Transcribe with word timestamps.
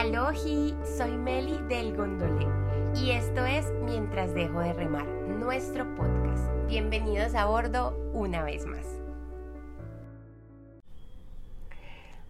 Alohi, 0.00 0.74
soy 0.96 1.10
Meli 1.10 1.58
del 1.68 1.94
Gondolé 1.94 2.46
y 2.96 3.10
esto 3.10 3.44
es 3.44 3.70
Mientras 3.84 4.32
dejo 4.32 4.60
de 4.60 4.72
remar, 4.72 5.04
nuestro 5.04 5.94
podcast. 5.94 6.48
Bienvenidos 6.68 7.34
a 7.34 7.44
bordo 7.44 7.94
una 8.14 8.42
vez 8.42 8.64
más. 8.64 8.86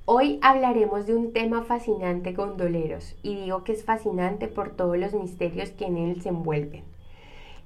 Hoy 0.05 0.41
hablaremos 0.43 1.07
de 1.07 1.15
un 1.15 1.33
tema 1.33 1.63
fascinante 1.63 2.33
gondoleros 2.33 3.15
y 3.23 3.37
digo 3.37 3.63
que 3.63 3.71
es 3.71 3.85
fascinante 3.85 4.49
por 4.49 4.71
todos 4.71 4.99
los 4.99 5.15
misterios 5.15 5.71
que 5.71 5.85
en 5.85 5.97
él 5.97 6.21
se 6.23 6.31
envuelven. 6.31 6.83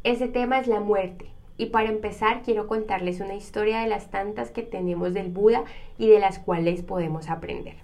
Ese 0.03 0.29
tema 0.29 0.59
es 0.59 0.67
la 0.67 0.81
muerte 0.81 1.31
y 1.57 1.67
para 1.67 1.89
empezar 1.89 2.43
quiero 2.43 2.67
contarles 2.67 3.21
una 3.21 3.37
historia 3.37 3.81
de 3.81 3.89
las 3.89 4.11
tantas 4.11 4.51
que 4.51 4.65
tenemos 4.65 5.15
del 5.15 5.31
Buda 5.31 5.65
y 5.97 6.09
de 6.09 6.19
las 6.19 6.39
cuales 6.39 6.83
podemos 6.83 7.31
aprender. 7.31 7.84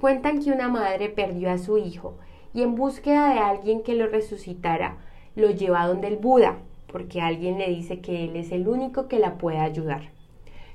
Cuentan 0.00 0.42
que 0.42 0.52
una 0.52 0.68
madre 0.68 1.08
perdió 1.08 1.50
a 1.50 1.56
su 1.56 1.78
hijo 1.78 2.18
y 2.52 2.62
en 2.62 2.74
búsqueda 2.74 3.32
de 3.32 3.38
alguien 3.38 3.82
que 3.82 3.94
lo 3.94 4.06
resucitara, 4.06 4.98
lo 5.36 5.50
lleva 5.50 5.86
donde 5.86 6.08
el 6.08 6.16
Buda, 6.16 6.58
porque 6.86 7.22
alguien 7.22 7.56
le 7.56 7.70
dice 7.70 8.00
que 8.00 8.24
él 8.24 8.36
es 8.36 8.52
el 8.52 8.68
único 8.68 9.08
que 9.08 9.18
la 9.18 9.38
puede 9.38 9.58
ayudar. 9.58 10.10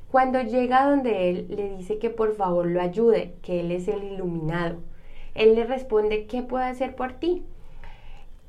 Cuando 0.10 0.42
llega 0.42 0.90
donde 0.90 1.30
él, 1.30 1.46
le 1.50 1.78
dice 1.78 2.00
que 2.00 2.10
por 2.10 2.36
favor 2.36 2.66
lo 2.66 2.82
ayude, 2.82 3.36
que 3.44 3.60
él 3.60 3.72
es 3.72 3.88
el 3.88 4.04
iluminado. 4.04 4.80
Él 5.36 5.54
le 5.54 5.66
responde, 5.66 6.26
¿qué 6.26 6.42
puedo 6.42 6.64
hacer 6.64 6.96
por 6.96 7.14
ti? 7.14 7.44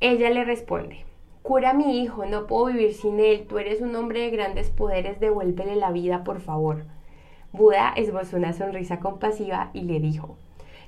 Ella 0.01 0.30
le 0.30 0.43
responde, 0.45 1.04
cura 1.43 1.70
a 1.70 1.74
mi 1.74 2.01
hijo, 2.02 2.24
no 2.24 2.46
puedo 2.46 2.66
vivir 2.66 2.95
sin 2.95 3.20
él, 3.20 3.46
tú 3.46 3.59
eres 3.59 3.82
un 3.82 3.95
hombre 3.95 4.20
de 4.20 4.30
grandes 4.30 4.70
poderes, 4.70 5.20
devuélvele 5.20 5.77
la 5.77 5.93
vida, 5.93 6.24
por 6.24 6.41
favor. 6.41 6.87
Buda 7.52 7.93
esbozó 7.95 8.38
una 8.38 8.54
sonrisa 8.54 9.01
compasiva 9.01 9.70
y 9.74 9.82
le 9.82 10.01
dijo, 10.01 10.38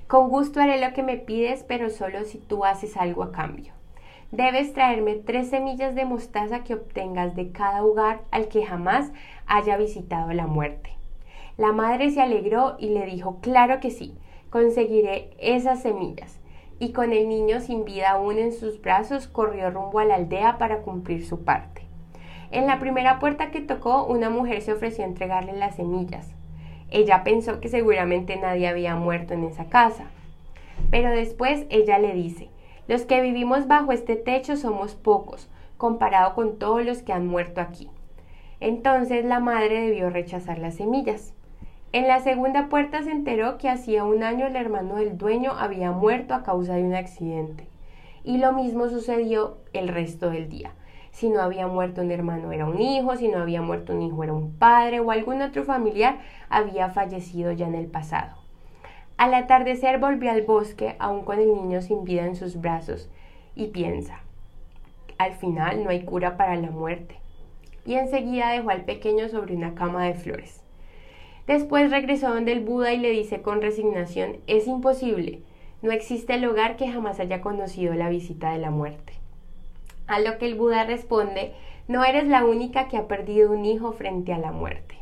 con 0.07 0.29
gusto 0.29 0.61
haré 0.61 0.79
lo 0.79 0.93
que 0.93 1.01
me 1.01 1.17
pides, 1.17 1.63
pero 1.67 1.89
solo 1.89 2.23
si 2.25 2.37
tú 2.37 2.63
haces 2.63 2.95
algo 2.95 3.23
a 3.23 3.31
cambio. 3.31 3.73
Debes 4.31 4.73
traerme 4.73 5.15
tres 5.15 5.49
semillas 5.49 5.95
de 5.95 6.05
mostaza 6.05 6.63
que 6.63 6.73
obtengas 6.75 7.35
de 7.35 7.51
cada 7.51 7.83
hogar 7.83 8.21
al 8.31 8.47
que 8.47 8.65
jamás 8.65 9.11
haya 9.47 9.77
visitado 9.77 10.31
la 10.33 10.45
muerte. 10.45 10.91
La 11.57 11.71
madre 11.71 12.11
se 12.11 12.21
alegró 12.21 12.75
y 12.77 12.89
le 12.89 13.05
dijo, 13.05 13.39
claro 13.41 13.79
que 13.79 13.91
sí, 13.91 14.13
conseguiré 14.49 15.31
esas 15.39 15.81
semillas. 15.81 16.39
Y 16.79 16.91
con 16.91 17.13
el 17.13 17.29
niño 17.29 17.61
sin 17.61 17.85
vida 17.85 18.11
aún 18.11 18.37
en 18.37 18.51
sus 18.51 18.81
brazos, 18.81 19.27
corrió 19.27 19.71
rumbo 19.71 19.99
a 19.99 20.05
la 20.05 20.15
aldea 20.15 20.57
para 20.57 20.81
cumplir 20.81 21.25
su 21.25 21.45
parte. 21.45 21.83
En 22.51 22.67
la 22.67 22.79
primera 22.79 23.19
puerta 23.19 23.51
que 23.51 23.61
tocó, 23.61 24.03
una 24.03 24.29
mujer 24.29 24.61
se 24.61 24.73
ofreció 24.73 25.03
a 25.03 25.07
entregarle 25.07 25.53
las 25.53 25.77
semillas. 25.77 26.35
Ella 26.95 27.25
pensó 27.25 27.59
que 27.59 27.67
seguramente 27.67 28.37
nadie 28.37 28.69
había 28.69 28.95
muerto 28.95 29.33
en 29.33 29.43
esa 29.43 29.65
casa. 29.65 30.05
Pero 30.91 31.09
después 31.09 31.65
ella 31.69 31.99
le 31.99 32.13
dice, 32.13 32.47
los 32.87 33.03
que 33.03 33.19
vivimos 33.19 33.67
bajo 33.67 33.91
este 33.91 34.15
techo 34.15 34.55
somos 34.55 34.95
pocos, 34.95 35.49
comparado 35.75 36.33
con 36.35 36.57
todos 36.57 36.85
los 36.85 37.01
que 37.01 37.11
han 37.11 37.27
muerto 37.27 37.59
aquí. 37.59 37.89
Entonces 38.61 39.25
la 39.25 39.41
madre 39.41 39.81
debió 39.81 40.09
rechazar 40.09 40.57
las 40.57 40.75
semillas. 40.75 41.33
En 41.91 42.07
la 42.07 42.21
segunda 42.21 42.69
puerta 42.69 43.03
se 43.03 43.11
enteró 43.11 43.57
que 43.57 43.67
hacía 43.67 44.05
un 44.05 44.23
año 44.23 44.47
el 44.47 44.55
hermano 44.55 44.95
del 44.95 45.17
dueño 45.17 45.51
había 45.51 45.91
muerto 45.91 46.33
a 46.33 46.43
causa 46.43 46.75
de 46.75 46.83
un 46.83 46.95
accidente. 46.95 47.67
Y 48.23 48.37
lo 48.37 48.53
mismo 48.53 48.87
sucedió 48.87 49.57
el 49.73 49.89
resto 49.89 50.29
del 50.29 50.47
día 50.47 50.71
si 51.15 51.29
no 51.29 51.41
había 51.41 51.65
muerto 51.67 52.01
un 52.01 52.11
hermano 52.11 52.51
era 52.51 52.65
un 52.65 52.81
hijo, 52.81 53.15
si 53.15 53.29
no 53.29 53.37
había 53.37 53.61
muerto 53.61 53.93
un 53.93 54.01
hijo 54.01 54.21
era 54.25 54.33
un 54.33 54.51
padre 54.57 54.99
o 54.99 55.11
algún 55.11 55.41
otro 55.41 55.63
familiar 55.63 56.19
había 56.49 56.89
fallecido 56.89 57.53
ya 57.53 57.67
en 57.67 57.75
el 57.75 57.87
pasado. 57.87 58.35
Al 59.15 59.33
atardecer 59.33 59.97
volvió 59.97 60.29
al 60.29 60.41
bosque, 60.41 60.97
aún 60.99 61.23
con 61.23 61.39
el 61.39 61.53
niño 61.53 61.81
sin 61.81 62.03
vida 62.03 62.25
en 62.25 62.35
sus 62.35 62.59
brazos, 62.59 63.09
y 63.55 63.67
piensa, 63.67 64.19
al 65.17 65.31
final 65.35 65.85
no 65.85 65.89
hay 65.89 66.03
cura 66.03 66.35
para 66.35 66.57
la 66.57 66.69
muerte. 66.69 67.15
Y 67.85 67.93
enseguida 67.93 68.51
dejó 68.51 68.71
al 68.71 68.83
pequeño 68.83 69.29
sobre 69.29 69.55
una 69.55 69.73
cama 69.73 70.03
de 70.03 70.15
flores. 70.15 70.63
Después 71.47 71.91
regresó 71.91 72.27
donde 72.33 72.51
el 72.51 72.59
Buda 72.59 72.91
y 72.91 72.97
le 72.97 73.11
dice 73.11 73.41
con 73.41 73.61
resignación, 73.61 74.39
es 74.47 74.67
imposible, 74.67 75.43
no 75.81 75.91
existe 75.91 76.33
el 76.33 76.45
hogar 76.45 76.75
que 76.75 76.91
jamás 76.91 77.21
haya 77.21 77.39
conocido 77.39 77.93
la 77.93 78.09
visita 78.09 78.51
de 78.51 78.57
la 78.57 78.69
muerte. 78.69 79.13
A 80.07 80.19
lo 80.19 80.37
que 80.37 80.45
el 80.45 80.55
Buda 80.55 80.83
responde, 80.83 81.53
no 81.87 82.03
eres 82.03 82.27
la 82.27 82.45
única 82.45 82.87
que 82.87 82.97
ha 82.97 83.07
perdido 83.07 83.51
un 83.51 83.65
hijo 83.65 83.91
frente 83.91 84.33
a 84.33 84.37
la 84.37 84.51
muerte. 84.51 84.95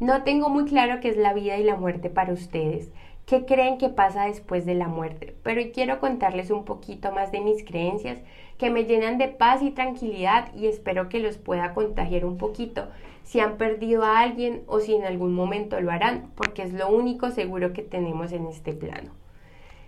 No 0.00 0.22
tengo 0.22 0.48
muy 0.48 0.64
claro 0.64 1.00
qué 1.00 1.08
es 1.08 1.16
la 1.16 1.34
vida 1.34 1.58
y 1.58 1.64
la 1.64 1.76
muerte 1.76 2.08
para 2.08 2.32
ustedes, 2.32 2.90
qué 3.26 3.44
creen 3.44 3.76
que 3.76 3.90
pasa 3.90 4.26
después 4.26 4.64
de 4.64 4.74
la 4.74 4.88
muerte, 4.88 5.34
pero 5.42 5.60
hoy 5.60 5.70
quiero 5.72 5.98
contarles 5.98 6.50
un 6.50 6.64
poquito 6.64 7.12
más 7.12 7.32
de 7.32 7.40
mis 7.40 7.62
creencias 7.64 8.18
que 8.56 8.70
me 8.70 8.84
llenan 8.84 9.18
de 9.18 9.28
paz 9.28 9.60
y 9.60 9.70
tranquilidad 9.70 10.54
y 10.54 10.66
espero 10.66 11.08
que 11.08 11.18
los 11.18 11.36
pueda 11.36 11.74
contagiar 11.74 12.24
un 12.24 12.38
poquito 12.38 12.88
si 13.24 13.40
han 13.40 13.58
perdido 13.58 14.04
a 14.04 14.20
alguien 14.20 14.62
o 14.66 14.80
si 14.80 14.94
en 14.94 15.04
algún 15.04 15.34
momento 15.34 15.78
lo 15.80 15.90
harán, 15.90 16.30
porque 16.34 16.62
es 16.62 16.72
lo 16.72 16.88
único 16.88 17.30
seguro 17.30 17.74
que 17.74 17.82
tenemos 17.82 18.32
en 18.32 18.46
este 18.46 18.72
plano. 18.72 19.10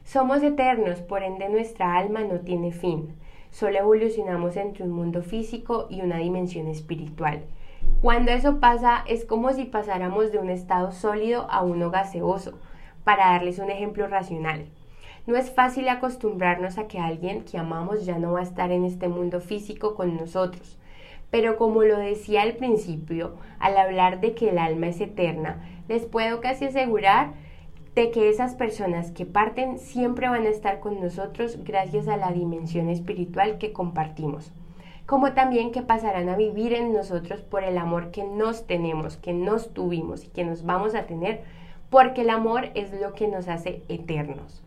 Somos 0.05 0.43
eternos, 0.43 1.01
por 1.01 1.23
ende 1.23 1.49
nuestra 1.49 1.97
alma 1.97 2.21
no 2.23 2.41
tiene 2.41 2.73
fin. 2.73 3.15
Solo 3.51 3.79
evolucionamos 3.79 4.57
entre 4.57 4.85
un 4.85 4.93
mundo 4.93 5.23
físico 5.23 5.87
y 5.91 6.03
una 6.03 6.19
dimensión 6.19 6.69
espiritual. 6.69 7.43
Cuando 8.03 8.31
eso 8.31 8.61
pasa 8.61 9.05
es 9.07 9.25
como 9.25 9.53
si 9.53 9.65
pasáramos 9.65 10.33
de 10.33 10.39
un 10.39 10.51
estado 10.51 10.93
sólido 10.93 11.47
a 11.51 11.63
uno 11.63 11.91
gaseoso, 11.91 12.59
para 13.05 13.33
darles 13.33 13.59
un 13.59 13.71
ejemplo 13.71 14.07
racional. 14.07 14.67
No 15.27 15.37
es 15.37 15.51
fácil 15.51 15.89
acostumbrarnos 15.89 16.79
a 16.79 16.89
que 16.89 16.99
alguien 16.99 17.45
que 17.45 17.59
amamos 17.59 18.07
ya 18.07 18.19
no 18.19 18.33
va 18.33 18.41
a 18.41 18.45
estar 18.45 18.73
en 18.73 18.85
este 18.85 19.09
mundo 19.09 19.41
físico 19.41 19.95
con 19.95 20.17
nosotros. 20.17 20.79
Pero 21.31 21.57
como 21.57 21.83
lo 21.83 21.99
decía 21.99 22.43
al 22.43 22.55
principio, 22.55 23.35
al 23.59 23.77
hablar 23.77 24.21
de 24.21 24.35
que 24.35 24.49
el 24.49 24.59
alma 24.59 24.89
es 24.89 25.01
eterna, 25.01 25.63
les 25.89 26.05
puedo 26.05 26.41
casi 26.41 26.65
asegurar 26.65 27.35
de 27.95 28.11
que 28.11 28.29
esas 28.29 28.55
personas 28.55 29.11
que 29.11 29.27
parten 29.27 29.79
siempre 29.79 30.29
van 30.29 30.47
a 30.47 30.51
estar 30.51 30.81
con 30.81 31.01
nosotros 31.01 31.59
gracias 31.65 32.09
a 32.09 32.17
la 32.17 32.33
dimensión 32.33 32.89
espiritual 32.89 33.59
que 33.59 33.73
compartimos, 33.73 34.53
como 35.07 35.33
también 35.33 35.73
que 35.73 35.83
pasarán 35.83 36.29
a 36.29 36.37
vivir 36.37 36.73
en 36.73 36.93
nosotros 36.93 37.41
por 37.43 37.65
el 37.65 37.79
amor 37.79 38.11
que 38.11 38.25
nos 38.25 38.67
tenemos, 38.67 39.17
que 39.17 39.33
nos 39.33 39.75
tuvimos 39.75 40.25
y 40.25 40.29
que 40.29 40.45
nos 40.45 40.65
vamos 40.65 40.95
a 40.95 41.07
tener, 41.07 41.43
porque 41.91 42.23
el 42.23 42.31
amor 42.31 42.71
es 42.75 42.93
lo 42.93 43.15
que 43.15 43.27
nos 43.27 43.49
hace 43.49 43.83
eternos 43.89 44.63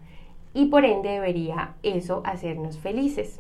y 0.54 0.66
por 0.66 0.86
ende 0.86 1.10
debería 1.10 1.74
eso 1.84 2.22
hacernos 2.26 2.78
felices. 2.78 3.40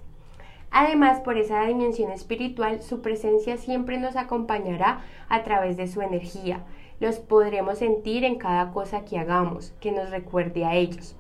Además, 0.71 1.19
por 1.19 1.37
esa 1.37 1.63
dimensión 1.65 2.11
espiritual, 2.11 2.81
su 2.81 3.01
presencia 3.01 3.57
siempre 3.57 3.99
nos 3.99 4.15
acompañará 4.15 5.01
a 5.29 5.43
través 5.43 5.77
de 5.77 5.87
su 5.87 6.01
energía, 6.01 6.63
los 6.99 7.19
podremos 7.19 7.79
sentir 7.79 8.23
en 8.23 8.35
cada 8.35 8.71
cosa 8.71 9.05
que 9.05 9.17
hagamos, 9.17 9.73
que 9.79 9.91
nos 9.91 10.09
recuerde 10.09 10.65
a 10.65 10.75
ellos. 10.75 11.15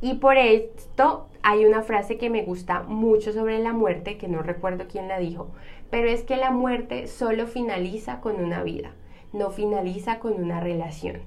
Y 0.00 0.14
por 0.14 0.36
esto 0.36 1.28
hay 1.42 1.64
una 1.64 1.82
frase 1.82 2.18
que 2.18 2.30
me 2.30 2.42
gusta 2.42 2.82
mucho 2.82 3.32
sobre 3.32 3.58
la 3.60 3.72
muerte, 3.72 4.16
que 4.16 4.28
no 4.28 4.42
recuerdo 4.42 4.86
quién 4.90 5.08
la 5.08 5.18
dijo, 5.18 5.48
pero 5.90 6.08
es 6.08 6.24
que 6.24 6.36
la 6.36 6.50
muerte 6.50 7.06
solo 7.06 7.46
finaliza 7.46 8.20
con 8.20 8.42
una 8.42 8.62
vida, 8.62 8.92
no 9.32 9.50
finaliza 9.50 10.18
con 10.18 10.32
una 10.34 10.58
relación. 10.60 11.20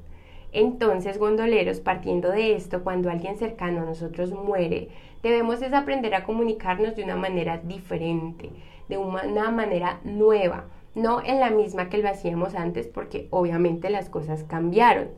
Entonces, 0.52 1.17
gondoleros, 1.17 1.81
partiendo 1.81 2.31
de 2.31 2.56
esto, 2.56 2.81
cuando 2.84 3.09
alguien 3.09 3.38
cercano 3.38 3.81
a 3.81 3.85
nosotros 3.85 4.31
muere, 4.31 4.88
debemos 5.22 5.62
es 5.62 5.73
aprender 5.73 6.16
a 6.16 6.23
comunicarnos 6.23 6.96
de 6.96 7.03
una 7.03 7.17
manera 7.17 7.57
diferente, 7.57 8.50
de 8.88 8.97
una 8.97 9.52
manera 9.52 10.00
nueva, 10.03 10.66
no 10.95 11.22
en 11.23 11.39
la 11.39 11.51
misma 11.51 11.89
que 11.89 11.97
lo 11.97 12.09
hacíamos 12.09 12.56
antes 12.56 12.88
porque 12.88 13.28
obviamente 13.29 13.89
las 13.89 14.09
cosas 14.09 14.44
cambiaron. 14.44 15.09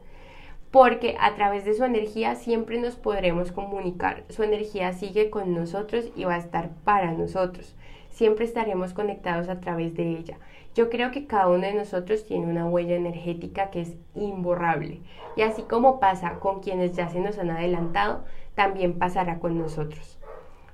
Porque 0.71 1.15
a 1.19 1.35
través 1.35 1.63
de 1.63 1.73
su 1.73 1.85
energía 1.85 2.35
siempre 2.35 2.79
nos 2.79 2.95
podremos 2.95 3.51
comunicar. 3.51 4.25
Su 4.27 4.43
energía 4.43 4.91
sigue 4.91 5.29
con 5.29 5.53
nosotros 5.53 6.11
y 6.15 6.25
va 6.25 6.35
a 6.35 6.39
estar 6.39 6.71
para 6.83 7.13
nosotros. 7.13 7.75
Siempre 8.09 8.45
estaremos 8.45 8.93
conectados 8.93 9.47
a 9.47 9.59
través 9.61 9.95
de 9.95 10.17
ella. 10.17 10.37
Yo 10.75 10.89
creo 10.89 11.11
que 11.11 11.25
cada 11.25 11.47
uno 11.47 11.65
de 11.65 11.73
nosotros 11.73 12.25
tiene 12.25 12.47
una 12.47 12.67
huella 12.67 12.95
energética 12.95 13.69
que 13.69 13.81
es 13.81 13.95
imborrable. 14.13 14.99
Y 15.35 15.43
así 15.43 15.61
como 15.61 15.99
pasa 15.99 16.39
con 16.39 16.59
quienes 16.59 16.93
ya 16.93 17.09
se 17.09 17.19
nos 17.19 17.37
han 17.39 17.51
adelantado, 17.51 18.25
también 18.55 18.99
pasará 18.99 19.39
con 19.39 19.57
nosotros. 19.57 20.17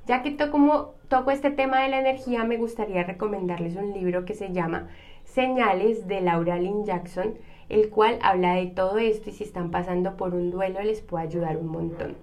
Ya 0.05 0.21
que 0.21 0.31
toco, 0.31 1.31
este 1.31 1.49
tema 1.49 1.81
de 1.81 1.87
la 1.87 1.99
energía, 1.99 2.43
me 2.43 2.57
gustaría 2.57 3.03
recomendarles 3.03 3.77
un 3.77 3.93
libro 3.93 4.25
que 4.25 4.33
se 4.33 4.51
llama 4.51 4.89
Señales 5.23 6.07
de 6.07 6.19
Laura 6.19 6.57
Lynn 6.57 6.83
Jackson, 6.83 7.35
el 7.69 7.89
cual 7.89 8.19
habla 8.21 8.55
de 8.55 8.65
todo 8.67 8.97
esto 8.97 9.29
y 9.29 9.33
si 9.33 9.45
están 9.45 9.71
pasando 9.71 10.17
por 10.17 10.35
un 10.35 10.51
duelo 10.51 10.81
les 10.81 10.99
puede 10.99 11.23
ayudar 11.25 11.55
un 11.55 11.67
montón. 11.67 12.17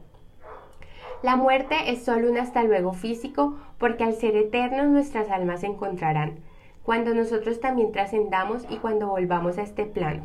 La 1.23 1.37
muerte 1.37 1.75
es 1.87 2.05
solo 2.05 2.31
un 2.31 2.37
hasta 2.37 2.65
luego 2.65 2.93
físico 2.93 3.57
porque 3.79 4.05
al 4.05 4.13
ser 4.13 4.37
eternos 4.37 4.89
nuestras 4.89 5.31
almas 5.31 5.61
se 5.61 5.69
encontrarán, 5.69 6.41
cuando 6.83 7.15
nosotros 7.15 7.61
también 7.61 7.93
trascendamos 7.93 8.67
y 8.69 8.77
cuando 8.77 9.09
volvamos 9.09 9.57
a 9.57 9.63
este 9.63 9.87
plano, 9.87 10.25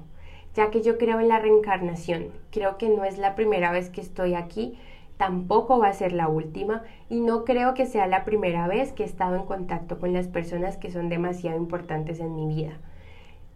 ya 0.56 0.72
que 0.72 0.82
yo 0.82 0.98
creo 0.98 1.22
en 1.22 1.30
la 1.30 1.40
reencarnación, 1.40 2.32
creo 2.52 2.78
que 2.78 2.90
no 2.90 3.06
es 3.06 3.18
la 3.18 3.34
primera 3.36 3.72
vez 3.72 3.90
que 3.90 4.02
estoy 4.02 4.36
aquí 4.36 4.78
tampoco 5.18 5.80
va 5.80 5.88
a 5.88 5.94
ser 5.94 6.12
la 6.12 6.28
última 6.28 6.84
y 7.10 7.22
no 7.22 7.46
creo 7.46 7.74
que 7.74 7.86
sea 7.86 8.08
la 8.08 8.26
primera 8.26 8.68
vez 8.68 8.92
que 8.92 9.04
he 9.04 9.06
estado 9.06 9.36
en 9.36 9.46
contacto 9.46 10.00
con 10.00 10.14
las 10.14 10.28
personas 10.28 10.78
que 10.78 10.92
son 10.92 11.10
demasiado 11.10 11.58
importantes 11.58 12.20
en 12.20 12.36
mi 12.36 12.48
vida. 12.54 12.78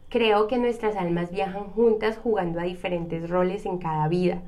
Creo 0.09 0.47
que 0.47 0.57
nuestras 0.57 0.95
almas 0.95 1.31
viajan 1.31 1.65
juntas 1.65 2.17
jugando 2.17 2.59
a 2.59 2.63
diferentes 2.63 3.29
roles 3.29 3.65
en 3.65 3.77
cada 3.77 4.07
vida. 4.07 4.41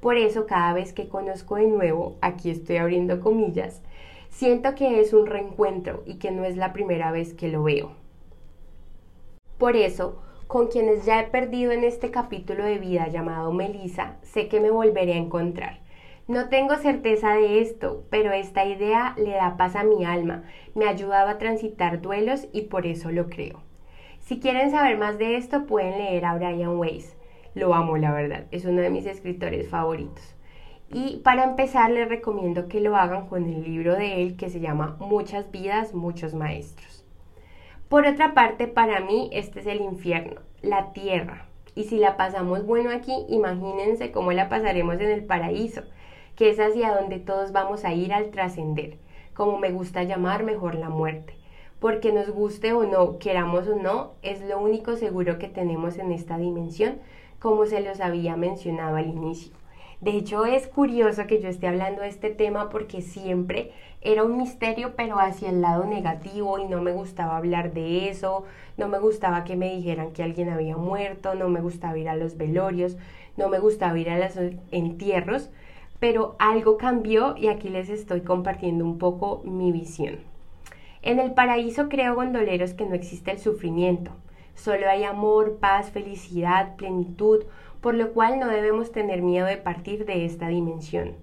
Por 0.00 0.16
eso 0.16 0.46
cada 0.46 0.72
vez 0.72 0.92
que 0.92 1.08
conozco 1.08 1.56
de 1.56 1.66
nuevo, 1.66 2.16
aquí 2.20 2.50
estoy 2.50 2.78
abriendo 2.78 3.20
comillas, 3.20 3.82
siento 4.30 4.74
que 4.74 5.00
es 5.00 5.12
un 5.12 5.26
reencuentro 5.26 6.02
y 6.06 6.16
que 6.16 6.30
no 6.30 6.44
es 6.44 6.56
la 6.56 6.72
primera 6.72 7.12
vez 7.12 7.34
que 7.34 7.48
lo 7.48 7.62
veo. 7.62 7.92
Por 9.58 9.76
eso, 9.76 10.20
con 10.48 10.68
quienes 10.68 11.04
ya 11.06 11.20
he 11.20 11.24
perdido 11.24 11.72
en 11.72 11.84
este 11.84 12.10
capítulo 12.10 12.64
de 12.64 12.78
vida 12.78 13.08
llamado 13.08 13.52
Melissa, 13.52 14.16
sé 14.22 14.48
que 14.48 14.60
me 14.60 14.70
volveré 14.70 15.14
a 15.14 15.18
encontrar 15.18 15.85
no 16.28 16.48
tengo 16.48 16.74
certeza 16.74 17.34
de 17.34 17.60
esto, 17.60 18.04
pero 18.10 18.32
esta 18.32 18.64
idea 18.64 19.14
le 19.16 19.30
da 19.30 19.56
paz 19.56 19.76
a 19.76 19.84
mi 19.84 20.04
alma, 20.04 20.42
me 20.74 20.88
ayudaba 20.88 21.30
a 21.30 21.38
transitar 21.38 22.00
duelos 22.00 22.48
y 22.52 22.62
por 22.62 22.84
eso 22.84 23.12
lo 23.12 23.28
creo. 23.28 23.62
Si 24.18 24.40
quieren 24.40 24.72
saber 24.72 24.98
más 24.98 25.18
de 25.18 25.36
esto, 25.36 25.66
pueden 25.66 25.98
leer 25.98 26.24
a 26.24 26.34
Brian 26.34 26.78
Weiss. 26.78 27.16
Lo 27.54 27.74
amo, 27.74 27.96
la 27.96 28.12
verdad, 28.12 28.46
es 28.50 28.64
uno 28.64 28.82
de 28.82 28.90
mis 28.90 29.06
escritores 29.06 29.68
favoritos. 29.68 30.34
Y 30.92 31.18
para 31.18 31.44
empezar, 31.44 31.90
les 31.92 32.08
recomiendo 32.08 32.66
que 32.66 32.80
lo 32.80 32.96
hagan 32.96 33.28
con 33.28 33.44
el 33.44 33.62
libro 33.62 33.94
de 33.94 34.22
él 34.22 34.36
que 34.36 34.50
se 34.50 34.58
llama 34.58 34.96
Muchas 34.98 35.52
vidas, 35.52 35.94
muchos 35.94 36.34
maestros. 36.34 37.04
Por 37.88 38.04
otra 38.04 38.34
parte, 38.34 38.66
para 38.66 38.98
mí 38.98 39.30
este 39.32 39.60
es 39.60 39.66
el 39.66 39.80
infierno, 39.80 40.40
la 40.60 40.92
tierra. 40.92 41.46
Y 41.76 41.84
si 41.84 41.98
la 41.98 42.16
pasamos 42.16 42.66
bueno 42.66 42.90
aquí, 42.90 43.14
imagínense 43.28 44.10
cómo 44.10 44.32
la 44.32 44.48
pasaremos 44.48 44.96
en 44.96 45.10
el 45.10 45.24
paraíso 45.24 45.82
que 46.36 46.50
es 46.50 46.60
hacia 46.60 46.94
donde 46.94 47.18
todos 47.18 47.52
vamos 47.52 47.84
a 47.84 47.94
ir 47.94 48.12
al 48.12 48.30
trascender, 48.30 48.98
como 49.34 49.58
me 49.58 49.72
gusta 49.72 50.04
llamar 50.04 50.44
mejor 50.44 50.74
la 50.74 50.90
muerte. 50.90 51.34
Porque 51.80 52.12
nos 52.12 52.30
guste 52.30 52.72
o 52.72 52.84
no, 52.84 53.18
queramos 53.18 53.66
o 53.68 53.76
no, 53.76 54.12
es 54.22 54.40
lo 54.42 54.60
único 54.60 54.96
seguro 54.96 55.38
que 55.38 55.48
tenemos 55.48 55.98
en 55.98 56.12
esta 56.12 56.38
dimensión, 56.38 56.98
como 57.38 57.66
se 57.66 57.80
los 57.80 58.00
había 58.00 58.36
mencionado 58.36 58.96
al 58.96 59.06
inicio. 59.06 59.52
De 60.00 60.10
hecho, 60.10 60.44
es 60.44 60.66
curioso 60.66 61.26
que 61.26 61.40
yo 61.40 61.48
esté 61.48 61.68
hablando 61.68 62.02
de 62.02 62.08
este 62.08 62.28
tema 62.28 62.68
porque 62.68 63.00
siempre 63.00 63.72
era 64.02 64.24
un 64.24 64.36
misterio, 64.36 64.94
pero 64.94 65.18
hacia 65.18 65.48
el 65.48 65.62
lado 65.62 65.84
negativo 65.86 66.58
y 66.58 66.66
no 66.66 66.82
me 66.82 66.92
gustaba 66.92 67.38
hablar 67.38 67.72
de 67.72 68.10
eso, 68.10 68.44
no 68.76 68.88
me 68.88 68.98
gustaba 68.98 69.44
que 69.44 69.56
me 69.56 69.74
dijeran 69.74 70.12
que 70.12 70.22
alguien 70.22 70.50
había 70.50 70.76
muerto, 70.76 71.34
no 71.34 71.48
me 71.48 71.62
gustaba 71.62 71.96
ir 71.96 72.10
a 72.10 72.16
los 72.16 72.36
velorios, 72.36 72.98
no 73.38 73.48
me 73.48 73.58
gustaba 73.58 73.98
ir 73.98 74.10
a 74.10 74.18
los 74.18 74.36
entierros, 74.70 75.50
pero 75.98 76.36
algo 76.38 76.76
cambió 76.76 77.36
y 77.36 77.48
aquí 77.48 77.68
les 77.68 77.88
estoy 77.88 78.20
compartiendo 78.20 78.84
un 78.84 78.98
poco 78.98 79.42
mi 79.44 79.72
visión. 79.72 80.18
En 81.02 81.18
el 81.18 81.32
paraíso 81.32 81.88
creo 81.88 82.14
gondoleros 82.14 82.74
que 82.74 82.84
no 82.84 82.94
existe 82.94 83.30
el 83.30 83.38
sufrimiento, 83.38 84.10
solo 84.54 84.88
hay 84.88 85.04
amor, 85.04 85.58
paz, 85.58 85.90
felicidad, 85.90 86.76
plenitud, 86.76 87.44
por 87.80 87.94
lo 87.94 88.12
cual 88.12 88.40
no 88.40 88.48
debemos 88.48 88.90
tener 88.90 89.22
miedo 89.22 89.46
de 89.46 89.56
partir 89.56 90.04
de 90.04 90.24
esta 90.24 90.48
dimensión. 90.48 91.14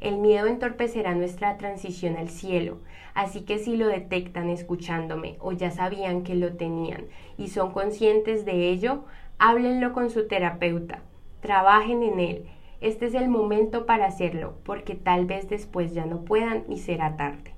El 0.00 0.18
miedo 0.18 0.46
entorpecerá 0.46 1.14
nuestra 1.14 1.56
transición 1.56 2.16
al 2.16 2.28
cielo, 2.28 2.78
así 3.14 3.40
que 3.42 3.58
si 3.58 3.76
lo 3.76 3.88
detectan 3.88 4.50
escuchándome 4.50 5.36
o 5.40 5.52
ya 5.52 5.70
sabían 5.70 6.22
que 6.24 6.34
lo 6.34 6.54
tenían 6.54 7.06
y 7.38 7.48
son 7.48 7.72
conscientes 7.72 8.44
de 8.44 8.68
ello, 8.70 9.04
háblenlo 9.38 9.92
con 9.92 10.10
su 10.10 10.28
terapeuta, 10.28 11.02
trabajen 11.40 12.02
en 12.02 12.20
él 12.20 12.46
este 12.80 13.06
es 13.06 13.14
el 13.14 13.28
momento 13.28 13.86
para 13.86 14.06
hacerlo, 14.06 14.54
porque 14.64 14.94
tal 14.94 15.26
vez 15.26 15.48
después 15.48 15.94
ya 15.94 16.06
no 16.06 16.22
puedan 16.24 16.64
y 16.68 16.78
será 16.78 17.16
tarde. 17.16 17.54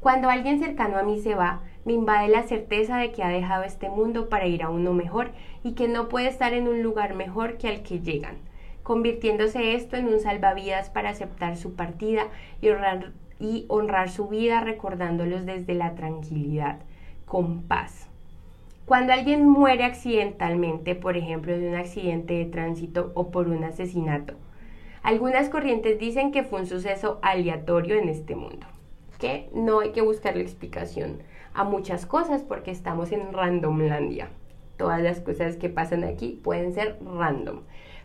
Cuando 0.00 0.30
alguien 0.30 0.60
cercano 0.60 0.96
a 0.96 1.02
mí 1.02 1.18
se 1.18 1.34
va, 1.34 1.62
me 1.84 1.92
invade 1.92 2.28
la 2.28 2.44
certeza 2.44 2.98
de 2.98 3.10
que 3.10 3.24
ha 3.24 3.28
dejado 3.28 3.64
este 3.64 3.88
mundo 3.88 4.28
para 4.28 4.46
ir 4.46 4.62
a 4.62 4.70
uno 4.70 4.92
mejor 4.92 5.32
y 5.64 5.72
que 5.72 5.88
no 5.88 6.08
puede 6.08 6.28
estar 6.28 6.52
en 6.52 6.68
un 6.68 6.82
lugar 6.82 7.14
mejor 7.14 7.58
que 7.58 7.68
al 7.68 7.82
que 7.82 8.00
llegan, 8.00 8.36
convirtiéndose 8.82 9.74
esto 9.74 9.96
en 9.96 10.06
un 10.06 10.20
salvavidas 10.20 10.88
para 10.88 11.10
aceptar 11.10 11.56
su 11.56 11.74
partida 11.74 12.28
y 12.60 12.68
honrar, 12.68 13.12
y 13.40 13.64
honrar 13.68 14.08
su 14.08 14.28
vida 14.28 14.60
recordándolos 14.60 15.46
desde 15.46 15.74
la 15.74 15.94
tranquilidad, 15.94 16.78
con 17.26 17.62
paz. 17.62 18.08
Cuando 18.88 19.12
alguien 19.12 19.46
muere 19.46 19.84
accidentalmente, 19.84 20.94
por 20.94 21.18
ejemplo, 21.18 21.52
de 21.52 21.68
un 21.68 21.74
accidente 21.74 22.32
de 22.32 22.46
tránsito 22.46 23.12
o 23.12 23.30
por 23.30 23.48
un 23.48 23.62
asesinato, 23.62 24.32
algunas 25.02 25.50
corrientes 25.50 25.98
dicen 25.98 26.32
que 26.32 26.42
fue 26.42 26.60
un 26.60 26.66
suceso 26.66 27.18
aleatorio 27.20 27.98
en 27.98 28.08
este 28.08 28.34
mundo, 28.34 28.66
que 29.18 29.50
no 29.52 29.80
hay 29.80 29.90
que 29.90 30.00
buscarle 30.00 30.40
explicación 30.40 31.18
a 31.52 31.64
muchas 31.64 32.06
cosas 32.06 32.42
porque 32.42 32.70
estamos 32.70 33.12
en 33.12 33.30
randomlandia. 33.34 34.30
Todas 34.78 35.02
las 35.02 35.20
cosas 35.20 35.58
que 35.58 35.68
pasan 35.68 36.02
aquí 36.02 36.40
pueden 36.42 36.72
ser 36.72 36.96
random. 37.04 37.60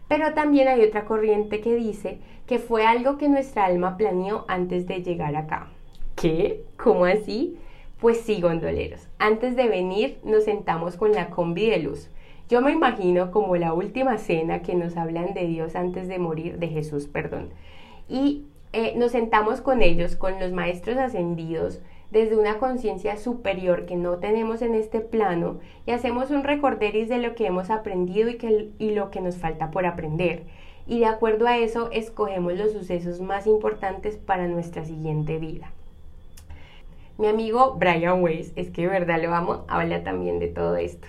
Pero 0.09 0.33
también 0.33 0.67
hay 0.67 0.81
otra 0.81 1.05
corriente 1.05 1.61
que 1.61 1.75
dice 1.75 2.17
que 2.45 2.59
fue 2.59 2.85
algo 2.85 3.17
que 3.17 3.29
nuestra 3.29 3.63
alma 3.63 3.95
planeó 3.95 4.43
antes 4.49 4.85
de 4.85 5.01
llegar 5.01 5.37
acá. 5.37 5.69
¿Qué? 6.17 6.65
¿Cómo 6.75 7.05
así? 7.05 7.57
Pues 8.03 8.19
sí, 8.19 8.41
gondoleros. 8.41 9.07
Antes 9.17 9.55
de 9.55 9.69
venir 9.69 10.17
nos 10.25 10.43
sentamos 10.43 10.97
con 10.97 11.13
la 11.13 11.29
combi 11.29 11.69
de 11.69 11.77
luz. 11.77 12.09
Yo 12.49 12.59
me 12.59 12.73
imagino 12.73 13.31
como 13.31 13.55
la 13.55 13.71
última 13.71 14.17
cena 14.17 14.61
que 14.61 14.75
nos 14.75 14.97
hablan 14.97 15.33
de 15.33 15.47
Dios 15.47 15.77
antes 15.77 16.09
de 16.09 16.19
morir, 16.19 16.59
de 16.59 16.67
Jesús, 16.67 17.07
perdón. 17.07 17.51
Y 18.09 18.43
eh, 18.73 18.93
nos 18.97 19.13
sentamos 19.13 19.61
con 19.61 19.81
ellos, 19.81 20.17
con 20.17 20.37
los 20.37 20.51
maestros 20.51 20.97
ascendidos, 20.97 21.79
desde 22.11 22.35
una 22.35 22.57
conciencia 22.57 23.15
superior 23.15 23.85
que 23.85 23.95
no 23.95 24.17
tenemos 24.17 24.61
en 24.61 24.75
este 24.75 24.99
plano 24.99 25.61
y 25.85 25.91
hacemos 25.91 26.29
un 26.29 26.43
recorderis 26.43 27.07
de 27.07 27.19
lo 27.19 27.35
que 27.35 27.45
hemos 27.45 27.69
aprendido 27.69 28.29
y, 28.29 28.35
que, 28.35 28.71
y 28.79 28.91
lo 28.91 29.11
que 29.11 29.21
nos 29.21 29.37
falta 29.37 29.71
por 29.71 29.85
aprender. 29.85 30.43
Y 30.85 30.99
de 30.99 31.05
acuerdo 31.05 31.47
a 31.47 31.57
eso 31.57 31.89
escogemos 31.93 32.57
los 32.57 32.73
sucesos 32.73 33.21
más 33.21 33.47
importantes 33.47 34.17
para 34.17 34.49
nuestra 34.49 34.83
siguiente 34.83 35.37
vida. 35.37 35.71
Mi 37.15 37.27
amigo 37.27 37.75
Brian 37.75 38.23
Weiss, 38.23 38.53
es 38.55 38.71
que 38.71 38.81
de 38.81 38.87
verdad 38.87 39.21
lo 39.21 39.35
amo, 39.35 39.65
habla 39.67 40.03
también 40.03 40.39
de 40.39 40.47
todo 40.47 40.77
esto. 40.77 41.07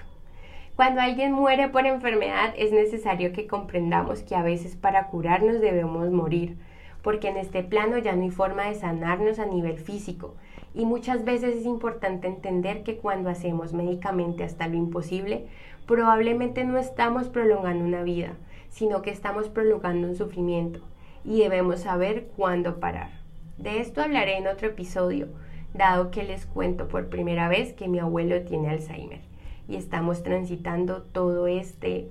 Cuando 0.76 1.00
alguien 1.00 1.32
muere 1.32 1.70
por 1.70 1.86
enfermedad 1.86 2.52
es 2.58 2.72
necesario 2.72 3.32
que 3.32 3.46
comprendamos 3.46 4.20
que 4.20 4.36
a 4.36 4.42
veces 4.42 4.76
para 4.76 5.06
curarnos 5.06 5.62
debemos 5.62 6.10
morir, 6.10 6.58
porque 7.00 7.28
en 7.28 7.38
este 7.38 7.62
plano 7.62 7.96
ya 7.96 8.14
no 8.14 8.22
hay 8.22 8.30
forma 8.30 8.66
de 8.66 8.74
sanarnos 8.74 9.38
a 9.38 9.46
nivel 9.46 9.78
físico. 9.78 10.34
Y 10.74 10.84
muchas 10.84 11.24
veces 11.24 11.56
es 11.56 11.64
importante 11.64 12.28
entender 12.28 12.82
que 12.82 12.98
cuando 12.98 13.30
hacemos 13.30 13.72
médicamente 13.72 14.44
hasta 14.44 14.68
lo 14.68 14.76
imposible, 14.76 15.46
probablemente 15.86 16.64
no 16.64 16.76
estamos 16.76 17.28
prolongando 17.30 17.82
una 17.82 18.02
vida, 18.02 18.34
sino 18.68 19.00
que 19.00 19.10
estamos 19.10 19.48
prolongando 19.48 20.06
un 20.08 20.16
sufrimiento 20.16 20.80
y 21.24 21.40
debemos 21.40 21.80
saber 21.80 22.26
cuándo 22.36 22.78
parar. 22.78 23.08
De 23.56 23.80
esto 23.80 24.02
hablaré 24.02 24.36
en 24.36 24.48
otro 24.48 24.68
episodio, 24.68 25.28
dado 25.74 26.10
que 26.10 26.22
les 26.22 26.46
cuento 26.46 26.88
por 26.88 27.08
primera 27.08 27.48
vez 27.48 27.72
que 27.72 27.88
mi 27.88 27.98
abuelo 27.98 28.40
tiene 28.42 28.70
Alzheimer 28.70 29.20
y 29.68 29.76
estamos 29.76 30.22
transitando 30.22 31.02
todo 31.02 31.46
este 31.48 32.08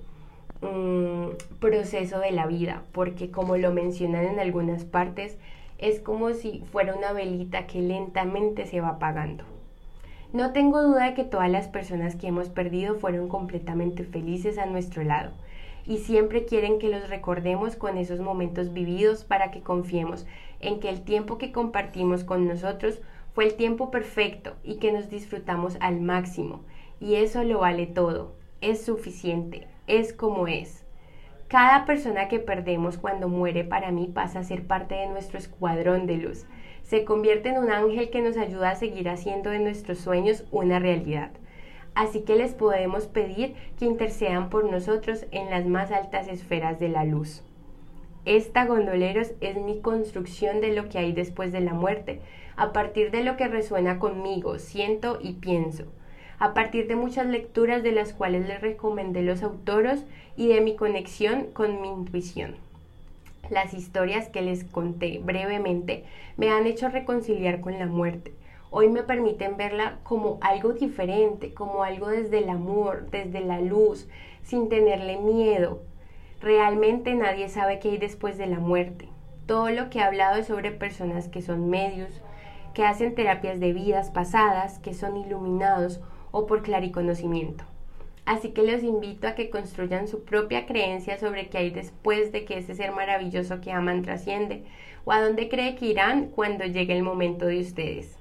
mm, 0.62 1.60
proceso 1.60 2.20
de 2.20 2.32
la 2.32 2.46
vida, 2.46 2.84
porque 2.92 3.32
como 3.32 3.58
lo 3.58 3.72
mencionan 3.72 4.26
en 4.26 4.40
algunas 4.40 4.84
partes, 4.84 5.38
es 5.78 6.00
como 6.00 6.34
si 6.34 6.64
fuera 6.72 6.94
una 6.94 7.14
velita 7.14 7.66
que 7.66 7.82
lentamente 7.82 8.66
se 8.66 8.82
va 8.82 8.90
apagando. 8.90 9.46
No 10.34 10.52
tengo 10.52 10.82
duda 10.82 11.06
de 11.06 11.14
que 11.14 11.24
todas 11.24 11.50
las 11.50 11.68
personas 11.68 12.16
que 12.16 12.28
hemos 12.28 12.50
perdido 12.50 12.96
fueron 12.96 13.30
completamente 13.30 14.04
felices 14.04 14.58
a 14.58 14.66
nuestro 14.66 15.04
lado 15.04 15.32
y 15.86 15.98
siempre 15.98 16.46
quieren 16.46 16.80
que 16.80 16.90
los 16.90 17.10
recordemos 17.10 17.76
con 17.76 17.98
esos 17.98 18.20
momentos 18.20 18.74
vividos 18.74 19.24
para 19.24 19.52
que 19.52 19.62
confiemos 19.62 20.26
en 20.60 20.80
que 20.80 20.90
el 20.90 21.02
tiempo 21.02 21.38
que 21.38 21.52
compartimos 21.52 22.24
con 22.24 22.48
nosotros 22.48 23.00
fue 23.34 23.46
el 23.46 23.56
tiempo 23.56 23.90
perfecto 23.90 24.54
y 24.64 24.76
que 24.76 24.92
nos 24.92 25.10
disfrutamos 25.10 25.78
al 25.80 26.02
máximo. 26.02 26.62
Y 27.00 27.16
eso 27.16 27.44
lo 27.44 27.60
vale 27.60 27.88
todo. 27.88 28.36
Es 28.62 28.86
suficiente. 28.86 29.68
Es 29.88 30.14
como 30.14 30.48
es. 30.48 30.86
Cada 31.48 31.86
persona 31.86 32.30
que 32.30 32.40
perdemos 32.40 32.98
cuando 32.98 33.28
muere 33.28 33.64
para 33.64 33.92
mí 33.92 34.08
pasa 34.08 34.40
a 34.40 34.44
ser 34.44 34.66
parte 34.66 34.96
de 34.96 35.08
nuestro 35.08 35.38
escuadrón 35.38 36.08
de 36.08 36.18
luz. 36.18 36.46
Se 36.84 37.06
convierte 37.06 37.50
en 37.50 37.58
un 37.58 37.72
ángel 37.72 38.10
que 38.10 38.22
nos 38.22 38.38
ayuda 38.38 38.72
a 38.72 38.76
seguir 38.76 39.10
haciendo 39.10 39.50
de 39.50 39.60
nuestros 39.60 40.00
sueños 40.00 40.46
una 40.52 40.80
realidad. 40.80 41.32
Así 41.96 42.22
que 42.22 42.36
les 42.36 42.54
podemos 42.54 43.08
pedir 43.08 43.56
que 43.78 43.86
intercedan 43.86 44.50
por 44.50 44.70
nosotros 44.70 45.26
en 45.32 45.50
las 45.50 45.66
más 45.66 45.92
altas 45.92 46.28
esferas 46.28 46.80
de 46.80 46.90
la 46.90 47.04
luz. 47.04 47.44
Esta, 48.26 48.66
gondoleros, 48.66 49.32
es 49.42 49.58
mi 49.58 49.82
construcción 49.82 50.62
de 50.62 50.74
lo 50.74 50.88
que 50.88 50.98
hay 50.98 51.12
después 51.12 51.52
de 51.52 51.60
la 51.60 51.74
muerte, 51.74 52.22
a 52.56 52.72
partir 52.72 53.12
de 53.12 53.24
lo 53.24 53.36
que 53.36 53.48
resuena 53.48 54.00
conmigo, 54.00 54.60
siento 54.60 55.20
y 55.22 55.34
pienso, 55.34 55.86
a 56.40 56.54
partir 56.54 56.88
de 56.88 56.96
muchas 56.96 57.26
lecturas 57.28 57.84
de 57.84 57.92
las 57.92 58.14
cuales 58.14 58.48
les 58.48 58.62
recomendé 58.62 59.24
los 59.24 59.44
autores 59.44 60.06
y 60.38 60.48
de 60.48 60.62
mi 60.62 60.76
conexión 60.76 61.48
con 61.54 61.82
mi 61.82 61.90
intuición. 61.90 62.56
Las 63.50 63.74
historias 63.74 64.30
que 64.30 64.42
les 64.42 64.64
conté 64.64 65.20
brevemente 65.22 66.06
me 66.38 66.50
han 66.50 66.66
hecho 66.66 66.88
reconciliar 66.88 67.60
con 67.60 67.78
la 67.78 67.88
muerte. 67.88 68.34
Hoy 68.72 68.88
me 68.88 69.04
permiten 69.04 69.58
verla 69.58 70.00
como 70.04 70.40
algo 70.42 70.72
diferente, 70.72 71.54
como 71.54 71.84
algo 71.84 72.08
desde 72.08 72.40
el 72.40 72.50
amor, 72.50 73.10
desde 73.12 73.42
la 73.42 73.60
luz, 73.60 74.08
sin 74.44 74.70
tenerle 74.70 75.18
miedo. 75.18 75.82
Realmente 76.44 77.16
nadie 77.16 77.48
sabe 77.48 77.80
qué 77.80 77.92
hay 77.92 77.98
después 77.98 78.38
de 78.38 78.48
la 78.48 78.60
muerte. 78.60 79.08
Todo 79.46 79.70
lo 79.70 79.90
que 79.90 80.00
he 80.00 80.04
hablado 80.04 80.36
es 80.36 80.48
sobre 80.48 80.72
personas 80.72 81.30
que 81.30 81.42
son 81.42 81.70
medios, 81.70 82.22
que 82.74 82.84
hacen 82.84 83.16
terapias 83.16 83.62
de 83.62 83.72
vidas 83.72 84.10
pasadas, 84.10 84.78
que 84.80 84.94
son 84.94 85.16
iluminados 85.16 86.02
o 86.32 86.46
por 86.46 86.62
clariconocimiento. 86.62 87.64
Así 88.26 88.50
que 88.50 88.64
los 88.64 88.84
invito 88.84 89.26
a 89.26 89.36
que 89.36 89.50
construyan 89.50 90.10
su 90.10 90.26
propia 90.26 90.66
creencia 90.66 91.18
sobre 91.18 91.48
qué 91.48 91.60
hay 91.60 91.70
después 91.70 92.34
de 92.34 92.44
que 92.44 92.58
ese 92.58 92.76
ser 92.76 92.92
maravilloso 92.92 93.62
que 93.62 93.72
aman 93.72 94.02
trasciende 94.02 94.66
o 95.06 95.14
a 95.14 95.22
dónde 95.22 95.48
cree 95.48 95.76
que 95.76 95.86
irán 95.86 96.26
cuando 96.28 96.66
llegue 96.66 96.94
el 96.94 97.04
momento 97.04 97.46
de 97.46 97.62
ustedes. 97.62 98.18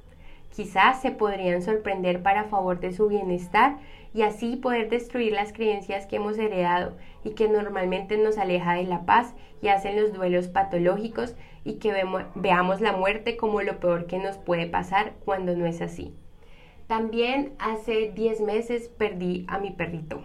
Quizás 0.55 1.01
se 1.01 1.11
podrían 1.11 1.63
sorprender 1.63 2.23
para 2.23 2.45
favor 2.45 2.81
de 2.81 2.93
su 2.93 3.09
bienestar 3.09 3.79
y 4.15 4.23
así 4.23 4.57
poder 4.57 4.91
destruir 4.91 5.33
las 5.33 5.53
creencias 5.53 6.07
que 6.07 6.17
hemos 6.17 6.39
heredado 6.39 6.97
y 7.25 7.31
que 7.31 7.49
normalmente 7.49 8.19
nos 8.19 8.37
aleja 8.37 8.75
de 8.75 8.85
la 8.85 9.07
paz 9.07 9.35
y 9.63 9.69
hacen 9.69 10.01
los 10.01 10.13
duelos 10.13 10.49
patológicos 10.49 11.35
y 11.65 11.75
que 11.75 11.95
veamos 12.35 12.81
la 12.81 12.93
muerte 12.93 13.37
como 13.37 13.63
lo 13.63 13.81
peor 13.81 14.07
que 14.07 14.19
nos 14.19 14.37
puede 14.37 14.67
pasar 14.67 15.15
cuando 15.25 15.57
no 15.57 15.65
es 15.67 15.81
así. 15.81 16.15
También 16.87 17.55
hace 17.59 18.11
10 18.13 18.43
meses 18.43 18.89
perdí 18.89 19.47
a 19.49 19.59
mi 19.59 19.71
perrito 19.71 20.23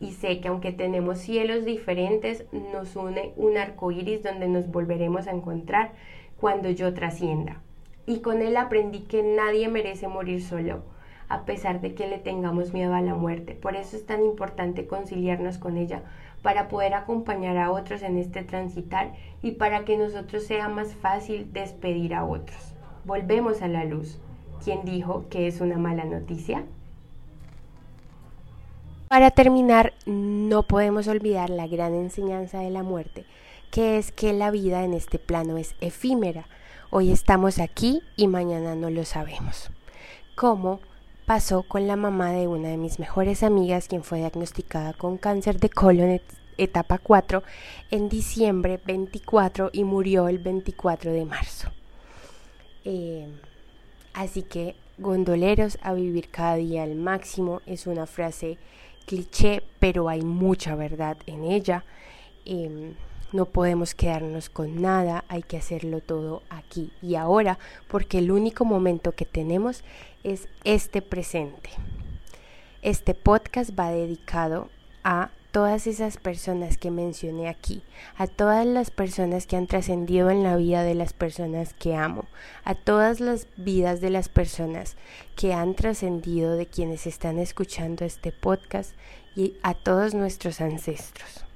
y 0.00 0.12
sé 0.12 0.40
que 0.40 0.48
aunque 0.48 0.72
tenemos 0.72 1.18
cielos 1.18 1.66
diferentes, 1.66 2.46
nos 2.52 2.96
une 2.96 3.34
un 3.36 3.58
arco 3.58 3.92
iris 3.92 4.22
donde 4.22 4.48
nos 4.48 4.70
volveremos 4.70 5.26
a 5.26 5.32
encontrar 5.32 5.92
cuando 6.38 6.70
yo 6.70 6.94
trascienda. 6.94 7.60
Y 8.06 8.20
con 8.20 8.42
él 8.42 8.56
aprendí 8.56 9.00
que 9.00 9.22
nadie 9.22 9.68
merece 9.68 10.08
morir 10.08 10.42
solo, 10.42 10.82
a 11.28 11.44
pesar 11.44 11.80
de 11.80 11.94
que 11.94 12.08
le 12.08 12.18
tengamos 12.18 12.72
miedo 12.72 12.94
a 12.94 13.00
la 13.00 13.14
muerte. 13.14 13.54
Por 13.54 13.76
eso 13.76 13.96
es 13.96 14.06
tan 14.06 14.24
importante 14.24 14.86
conciliarnos 14.86 15.58
con 15.58 15.76
ella, 15.76 16.02
para 16.42 16.68
poder 16.68 16.94
acompañar 16.94 17.56
a 17.56 17.70
otros 17.70 18.02
en 18.02 18.16
este 18.16 18.42
transitar 18.42 19.12
y 19.42 19.52
para 19.52 19.84
que 19.84 19.96
nosotros 19.96 20.44
sea 20.44 20.68
más 20.68 20.94
fácil 20.94 21.52
despedir 21.52 22.14
a 22.14 22.24
otros. 22.24 22.74
Volvemos 23.04 23.62
a 23.62 23.68
la 23.68 23.84
luz. 23.84 24.18
¿Quién 24.64 24.84
dijo 24.84 25.26
que 25.30 25.46
es 25.46 25.60
una 25.60 25.78
mala 25.78 26.04
noticia? 26.04 26.64
Para 29.08 29.30
terminar, 29.30 29.92
no 30.06 30.62
podemos 30.62 31.08
olvidar 31.08 31.50
la 31.50 31.66
gran 31.66 31.94
enseñanza 31.94 32.60
de 32.60 32.70
la 32.70 32.82
muerte, 32.82 33.24
que 33.70 33.98
es 33.98 34.12
que 34.12 34.32
la 34.32 34.50
vida 34.50 34.84
en 34.84 34.94
este 34.94 35.18
plano 35.18 35.56
es 35.56 35.74
efímera. 35.80 36.46
Hoy 36.90 37.12
estamos 37.12 37.58
aquí 37.58 38.02
y 38.16 38.26
mañana 38.26 38.74
no 38.74 38.90
lo 38.90 39.04
sabemos. 39.04 39.70
¿Cómo 40.34 40.80
pasó 41.26 41.62
con 41.62 41.86
la 41.86 41.96
mamá 41.96 42.32
de 42.32 42.48
una 42.48 42.68
de 42.68 42.76
mis 42.76 42.98
mejores 42.98 43.42
amigas, 43.42 43.88
quien 43.88 44.02
fue 44.02 44.18
diagnosticada 44.18 44.92
con 44.92 45.16
cáncer 45.16 45.60
de 45.60 45.70
colon 45.70 46.20
etapa 46.58 46.98
4 46.98 47.42
en 47.90 48.08
diciembre 48.08 48.80
24 48.84 49.70
y 49.72 49.84
murió 49.84 50.28
el 50.28 50.38
24 50.38 51.12
de 51.12 51.24
marzo? 51.24 51.70
Eh, 52.84 53.28
Así 54.12 54.42
que 54.42 54.74
gondoleros 54.98 55.78
a 55.82 55.94
vivir 55.94 56.28
cada 56.30 56.56
día 56.56 56.82
al 56.82 56.94
máximo 56.94 57.62
es 57.66 57.86
una 57.86 58.06
frase 58.06 58.58
cliché, 59.06 59.62
pero 59.78 60.08
hay 60.08 60.22
mucha 60.22 60.74
verdad 60.74 61.16
en 61.26 61.44
ella. 61.44 61.84
Em, 62.44 62.94
no 63.32 63.46
podemos 63.46 63.94
quedarnos 63.94 64.50
con 64.50 64.82
nada, 64.82 65.24
hay 65.28 65.42
que 65.42 65.56
hacerlo 65.56 66.00
todo 66.00 66.42
aquí 66.50 66.92
y 67.02 67.14
ahora, 67.14 67.58
porque 67.88 68.18
el 68.18 68.30
único 68.30 68.64
momento 68.64 69.12
que 69.12 69.24
tenemos 69.24 69.84
es 70.24 70.48
este 70.64 71.02
presente. 71.02 71.70
Este 72.82 73.14
podcast 73.14 73.78
va 73.78 73.90
dedicado 73.90 74.68
a 75.04 75.30
todas 75.50 75.86
esas 75.86 76.16
personas 76.16 76.76
que 76.78 76.90
mencioné 76.90 77.48
aquí, 77.48 77.82
a 78.16 78.26
todas 78.26 78.66
las 78.66 78.90
personas 78.90 79.46
que 79.46 79.56
han 79.56 79.66
trascendido 79.66 80.30
en 80.30 80.42
la 80.42 80.56
vida 80.56 80.82
de 80.82 80.94
las 80.94 81.12
personas 81.12 81.74
que 81.74 81.94
amo, 81.94 82.24
a 82.64 82.74
todas 82.74 83.20
las 83.20 83.48
vidas 83.56 84.00
de 84.00 84.10
las 84.10 84.28
personas 84.28 84.96
que 85.36 85.52
han 85.52 85.74
trascendido 85.74 86.56
de 86.56 86.66
quienes 86.66 87.06
están 87.06 87.38
escuchando 87.38 88.04
este 88.04 88.32
podcast 88.32 88.94
y 89.34 89.54
a 89.62 89.74
todos 89.74 90.14
nuestros 90.14 90.60
ancestros. 90.60 91.49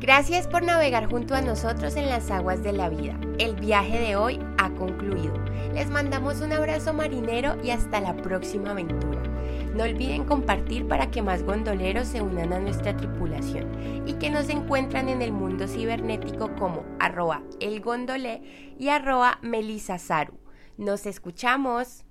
Gracias 0.00 0.48
por 0.48 0.62
navegar 0.62 1.06
junto 1.06 1.34
a 1.34 1.40
nosotros 1.40 1.96
en 1.96 2.08
las 2.10 2.30
aguas 2.30 2.62
de 2.62 2.72
la 2.72 2.88
vida. 2.88 3.18
El 3.38 3.54
viaje 3.54 3.98
de 3.98 4.16
hoy 4.16 4.38
ha 4.58 4.70
concluido. 4.70 5.34
Les 5.72 5.88
mandamos 5.88 6.40
un 6.40 6.52
abrazo 6.52 6.92
marinero 6.92 7.56
y 7.62 7.70
hasta 7.70 8.00
la 8.00 8.14
próxima 8.16 8.72
aventura. 8.72 9.22
No 9.74 9.84
olviden 9.84 10.24
compartir 10.24 10.86
para 10.86 11.10
que 11.10 11.22
más 11.22 11.42
gondoleros 11.42 12.08
se 12.08 12.22
unan 12.22 12.52
a 12.52 12.60
nuestra 12.60 12.96
tripulación 12.96 14.06
y 14.06 14.14
que 14.14 14.30
nos 14.30 14.48
encuentran 14.48 15.08
en 15.08 15.22
el 15.22 15.32
mundo 15.32 15.66
cibernético 15.66 16.54
como 16.56 16.84
arroba 17.00 17.42
elgondolé 17.60 18.74
y 18.78 18.88
arroba. 18.88 19.40
Nos 20.76 21.06
escuchamos. 21.06 22.04